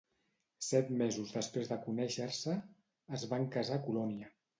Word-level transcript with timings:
Set 0.67 0.87
mesos 1.01 1.33
després 1.35 1.69
de 1.71 1.77
conèixer-se, 1.83 2.55
es 3.19 3.27
van 3.35 3.47
casar 3.57 3.77
a 3.81 3.85
Colònia. 3.89 4.33